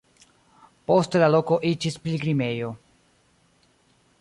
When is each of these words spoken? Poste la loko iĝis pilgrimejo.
Poste 0.91 1.21
la 1.23 1.27
loko 1.35 1.59
iĝis 1.73 1.99
pilgrimejo. 2.07 2.71